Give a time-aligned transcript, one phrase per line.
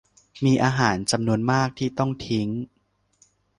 [0.45, 2.47] มีอาหารจำนวนมากที่ต้องทิ้ง